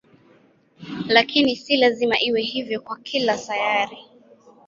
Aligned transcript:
Lakini 1.07 1.55
si 1.55 1.77
lazima 1.77 2.19
iwe 2.21 2.41
hivyo 2.41 2.81
kwa 2.81 2.97
kila 2.97 3.37
sayari. 3.37 3.97